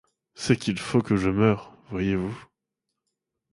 [0.33, 2.45] C’est qu’il faut que je meure, voyez-vous!